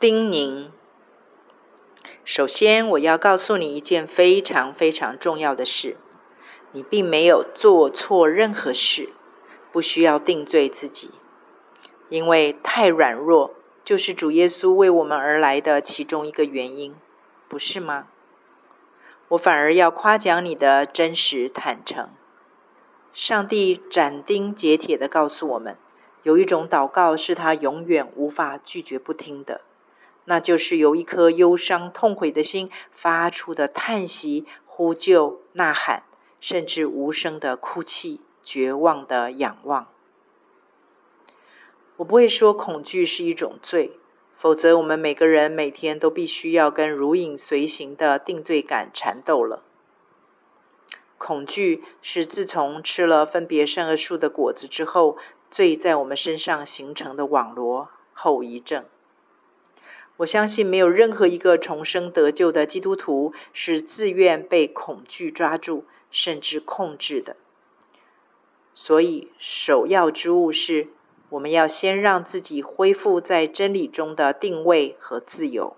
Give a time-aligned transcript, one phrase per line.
[0.00, 0.68] 叮咛。
[2.24, 5.96] 首先，我要告诉你一件非常非常重要的事：
[6.70, 9.08] 你并没有做错任何事，
[9.72, 11.10] 不需要定罪自己，
[12.10, 16.94] 因为太软弱就是主耶稣为我们而来的其中一个原因，
[17.48, 18.06] 不是吗？
[19.30, 22.08] 我反而要夸奖你的真实坦诚。
[23.12, 25.76] 上帝斩钉截铁地告诉我们，
[26.22, 29.62] 有一种祷告是他永远无法拒绝不听的。
[30.28, 36.02] 那就是由一颗忧伤痛悔的心发出的叹息、呼救、呐喊，
[36.38, 39.88] 甚至无声的哭泣、绝望的仰望。
[41.96, 43.92] 我不会说恐惧是一种罪，
[44.36, 49.62] 否则我们每个人每天都必须要跟如影随形的定罪感缠斗了。
[51.16, 55.16] 恐惧是自从吃了分别善恶树的果子之后，
[55.50, 58.84] 罪在我们身上形成的网罗后遗症。
[60.18, 67.36] 我相信没有任何一个重生得救的基督徒是自愿被恐惧抓住甚至控制的。
[68.74, 70.88] 所以，首要之务是，
[71.30, 75.76] 我们要先让自己恢复在真理中的定位和自由，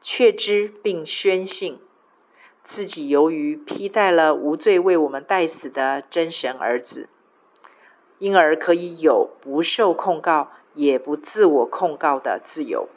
[0.00, 1.78] 确知并宣信
[2.62, 7.08] 自己由于披戴了无罪为我们代死的真神儿子，
[8.18, 12.88] 因而可以有不受控告也不自我控告的自由。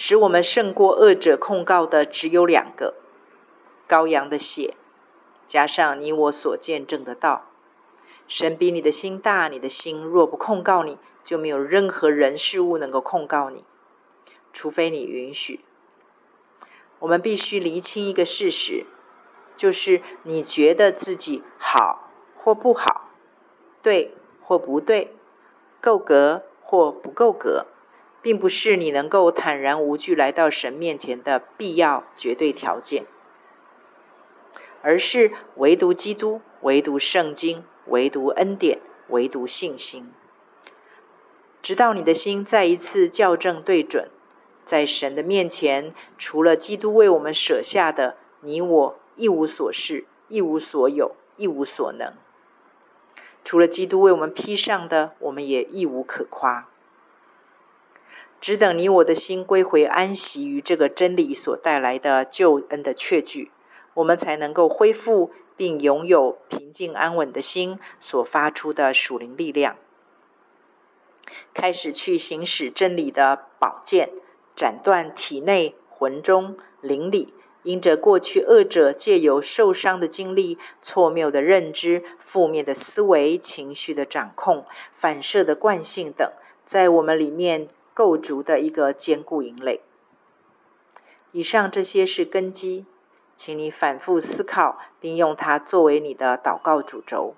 [0.00, 2.94] 使我们胜过恶者控告的只有两个：
[3.88, 4.76] 羔羊的血，
[5.48, 7.46] 加上你我所见证的道。
[8.28, 13.64] 神比你的心大，你的心若不控告你，就没有任何人事物能够控告你，
[14.52, 15.64] 除非你允许。
[17.00, 18.86] 我们必须厘清一个事实，
[19.56, 23.08] 就是你觉得自己好或不好，
[23.82, 25.16] 对或不对，
[25.80, 27.66] 够格或不够格。
[28.20, 33.04] 并不是你能够坦然无惧来到神面前的必要绝对条件，
[34.82, 40.12] 而是唯独基督、唯独圣经、唯独恩典、唯独信心。
[41.62, 44.08] 直到你的心再一次校正对准，
[44.64, 52.12] 在神的面前，除了基督为我们舍下的，你我一无所事、一无所有、一无所能；
[53.44, 56.68] 除了基督为我们披上的，我们也一无可夸。
[58.40, 63.50] 只等你我的心归回安息于这个真理所带来的救恩的确据，
[63.94, 69.76] 我们才能够恢复并拥有平静安稳的心所发出的属灵力量，
[71.52, 74.10] 开始去行使真理的宝剑，
[74.54, 77.34] 斩断体内、魂中、灵里
[77.64, 86.30] 因着过去恶者借由受伤的经历、错谬的认知、负面的思维、情绪的掌控、反射的惯性等，
[86.64, 87.68] 在我们里面。
[87.98, 89.80] 构筑的一个坚固营垒。
[91.32, 92.86] 以上这些是根基，
[93.36, 97.34] 请你反复思考，并用它作为你的祷告主轴。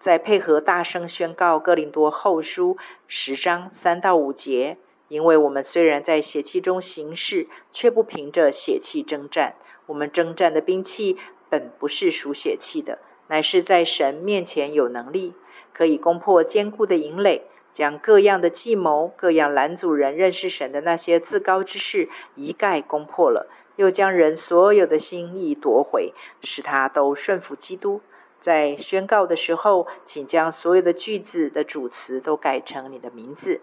[0.00, 2.76] 再配合大声宣告哥林多后书
[3.06, 4.76] 十章三到五节，
[5.06, 9.54] 因为我们虽然在血气中行事，却不凭着血气征战。
[9.86, 11.16] 我们征战的兵器
[11.48, 12.98] 本不是属血气的，
[13.28, 15.34] 乃是在神面前有能力，
[15.72, 17.44] 可以攻破坚固的营垒。
[17.76, 28.00] 将各样的计谋、各样拦阻人认识神的那些自高之事一概攻破了，又将人所有的心意夺回，使他都顺服基督。
[28.40, 33.60] 在宣告的时候，请将所有的句子的主词都改成你的名字。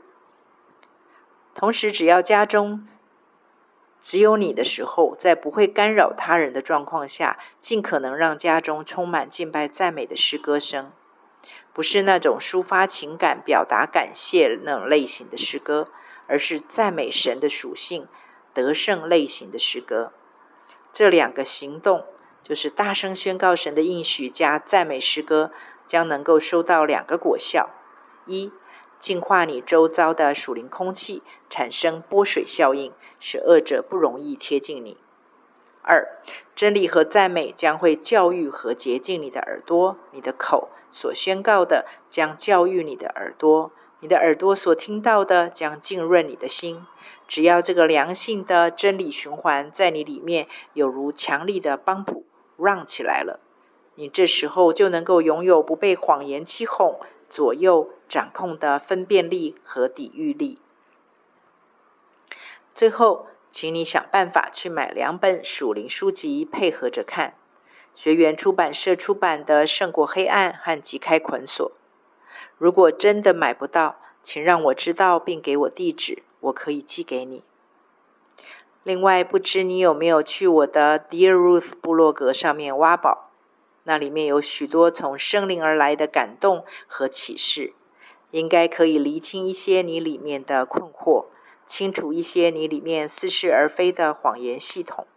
[1.55, 2.87] 同时，只要家中
[4.03, 10.91] 只有你的时候，在不会干扰他人的状况下，尽可能让家中充满敬拜赞美的诗歌声。
[11.73, 15.89] 不是那种抒发情感、表达感谢那种类型的诗歌，
[16.27, 18.07] 而是赞美神的属性、
[18.53, 20.11] 得胜类型的诗歌。
[20.91, 22.05] 这两个行动，
[22.43, 25.51] 就是大声宣告神的应许加赞美诗歌，
[25.87, 27.71] 将能够收到两个果效：
[28.27, 28.51] 一、
[28.99, 34.97] 净化你周遭的属灵空气，产生波水效应，使恶者不容易贴近你。
[35.85, 36.07] 二、
[36.55, 46.85] 真理和赞美将会教育和洁净你的耳朵，你的口所宣告的将教育你的耳朵，你的耳朵所听到的将浸润你的心。
[47.27, 52.25] 只要这个良性的真理循环在你里面，有如强力的帮浦
[52.55, 53.41] run 起来了，
[53.95, 56.97] 你这时候就能够拥有不被谎言欺哄、
[57.29, 60.59] 左右掌控的分辨力和抵御力。
[62.73, 63.27] 最后。
[63.53, 67.35] 请你想办法去买两本属灵书籍配合着看，
[67.93, 71.69] 学园出版社出版的《胜过黑暗》和《击开捆锁》。
[72.57, 77.43] 如果真的买不到，请让我知道并给我地址，我可以寄给你。
[78.81, 83.29] 另外，不知你有没有去我的 Dear Ruth 部落格上面挖宝？
[83.83, 87.73] 那里面有许多从圣灵而来的感动和启示，
[88.31, 91.25] 应该可以厘清一些你里面的困惑，
[91.67, 95.07] 清除一些你里面似是而非的谎言系统，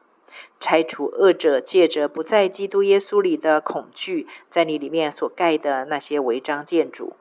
[0.58, 7.14] 拆除恶者借着不在基督耶稣里的恐惧，在你里面所盖的那些违章建筑。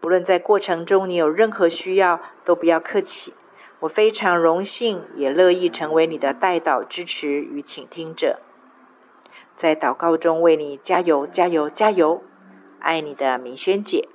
[0.00, 3.34] 不论在过程中你有任何需要，都不要客气，
[3.80, 8.40] 我非常荣幸，也乐意成为你的代祷支持与倾听者。
[9.54, 12.22] 在祷告中为你加油，加油，加油！
[12.80, 14.08] 爱你的明轩姐。